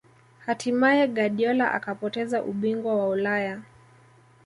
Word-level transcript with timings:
hatimaye 0.45 1.03
guardiola 1.15 1.65
akapoteza 1.77 2.43
ubingwa 2.51 2.95
wa 2.95 3.07
ulaya 3.09 3.61